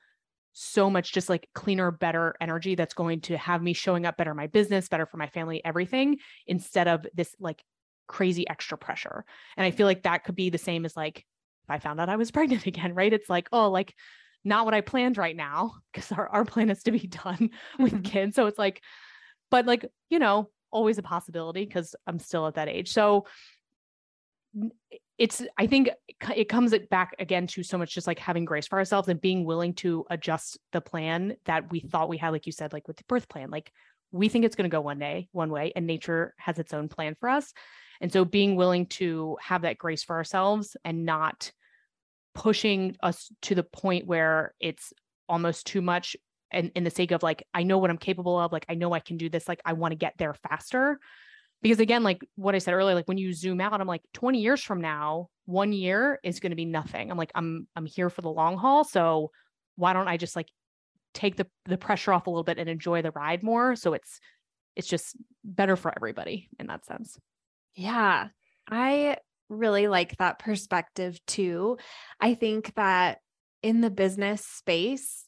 [0.54, 4.34] so much just like cleaner, better energy that's going to have me showing up better
[4.34, 7.64] my business, better for my family, everything, instead of this like
[8.08, 9.24] crazy extra pressure.
[9.56, 12.10] And I feel like that could be the same as like if I found out
[12.10, 13.14] I was pregnant again, right?
[13.14, 13.96] It's like, oh, like
[14.44, 17.94] not what I planned right now, because our, our plan is to be done with
[17.94, 18.02] mm-hmm.
[18.02, 18.36] kids.
[18.36, 18.82] So it's like,
[19.50, 22.92] but like, you know, always a possibility because I'm still at that age.
[22.92, 23.26] So
[25.18, 25.90] it's i think
[26.36, 29.46] it comes back again to so much just like having grace for ourselves and being
[29.46, 32.98] willing to adjust the plan that we thought we had like you said like with
[32.98, 33.72] the birth plan like
[34.12, 36.90] we think it's going to go one day one way and nature has its own
[36.90, 37.54] plan for us.
[38.02, 41.52] And so being willing to have that grace for ourselves and not
[42.34, 44.94] pushing us to the point where it's
[45.30, 46.16] almost too much
[46.52, 48.94] and in the sake of like i know what i'm capable of like i know
[48.94, 50.98] i can do this like i want to get there faster
[51.62, 54.40] because again like what i said earlier like when you zoom out i'm like 20
[54.40, 57.12] years from now one year is going to be nothing.
[57.12, 58.84] I'm like i'm i'm here for the long haul.
[58.84, 59.32] So
[59.76, 60.48] why don't i just like
[61.14, 63.76] take the the pressure off a little bit and enjoy the ride more?
[63.76, 64.20] So it's
[64.76, 67.20] it's just better for everybody in that sense.
[67.76, 68.30] Yeah.
[68.70, 69.18] I
[69.50, 71.78] really like that perspective too.
[72.20, 73.20] I think that
[73.62, 75.26] in the business space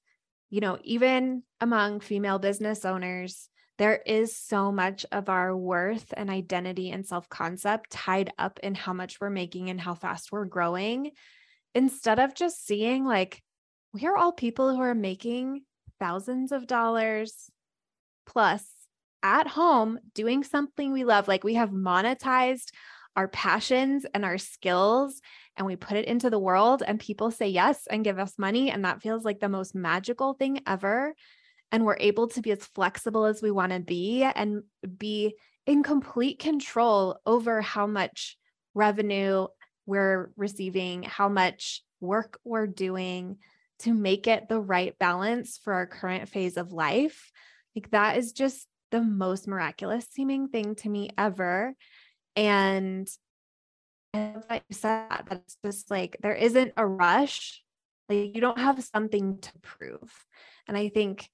[0.50, 3.50] you know even among female business owners
[3.84, 8.76] there is so much of our worth and identity and self concept tied up in
[8.76, 11.12] how much we're making and how fast we're growing.
[11.76, 13.44] Instead of just seeing like,
[13.92, 15.64] we are all people who are making
[16.00, 17.52] thousands of dollars
[18.26, 18.66] plus
[19.22, 21.28] at home doing something we love.
[21.28, 22.72] Like we have monetized
[23.18, 25.20] our passions and our skills
[25.58, 28.72] and we put it into the world and people say yes and give us money.
[28.72, 31.14] And that feels like the most magical thing ever.
[31.74, 34.62] And we're able to be as flexible as we want to be and
[34.98, 38.38] be in complete control over how much
[38.76, 39.48] revenue
[39.88, 43.38] we're receiving, how much work we're doing
[43.80, 47.32] to make it the right balance for our current phase of life.
[47.76, 51.74] Like that is just the most miraculous seeming thing to me ever.
[52.36, 53.10] And
[54.14, 57.64] I like you said, that it's just like there isn't a rush.
[58.10, 60.14] Like you don't have something to prove.
[60.68, 61.28] And I think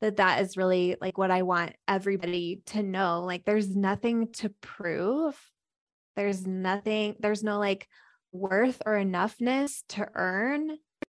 [0.00, 3.22] that that is really like what I want everybody to know.
[3.24, 5.38] Like there's nothing to prove.
[6.16, 7.88] There's nothing, there's no like
[8.32, 10.70] worth or enoughness to earn.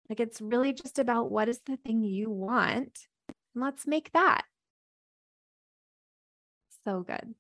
[0.10, 2.98] Like it's really just about what is the thing you want.
[3.56, 4.44] And let's make that.
[6.86, 7.36] So good.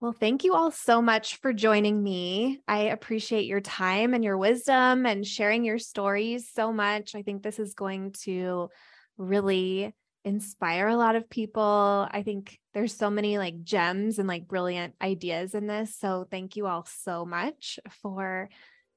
[0.00, 2.60] Well, thank you all so much for joining me.
[2.68, 7.14] I appreciate your time and your wisdom and sharing your stories so much.
[7.14, 8.68] I think this is going to
[9.16, 9.94] really
[10.26, 12.06] inspire a lot of people.
[12.10, 15.96] I think there's so many like gems and like brilliant ideas in this.
[15.96, 18.50] So, thank you all so much for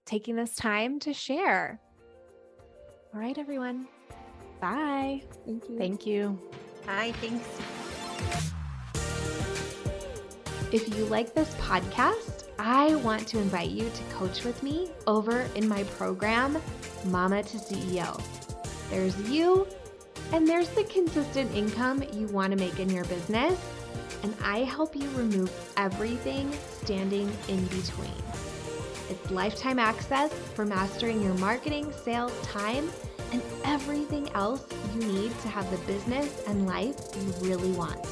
[0.05, 1.79] taking this time to share.
[3.13, 3.87] All right, everyone.
[4.59, 5.23] Bye.
[5.45, 5.77] Thank you.
[5.77, 6.39] Thank you.
[6.85, 7.13] Bye.
[7.21, 7.47] Thanks.
[10.71, 15.47] If you like this podcast, I want to invite you to coach with me over
[15.55, 16.57] in my program,
[17.05, 18.21] Mama to CEO.
[18.89, 19.67] There's you,
[20.31, 23.59] and there's the consistent income you want to make in your business,
[24.23, 26.51] and I help you remove everything
[26.81, 28.11] standing in between.
[29.09, 32.91] It's lifetime access for mastering your marketing, sales, time,
[33.31, 38.05] and everything else you need to have the business and life you really want.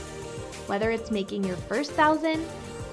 [0.68, 2.46] Whether it's making your first thousand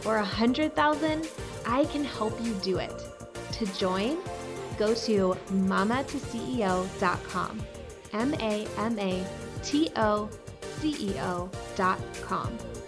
[0.05, 1.29] or a hundred thousand,
[1.67, 2.93] I can help you do it.
[3.53, 4.19] To join,
[4.79, 7.63] go to mamatoceo.com.
[8.15, 9.25] M A M A
[9.63, 10.29] T O
[10.79, 12.84] C E O.com.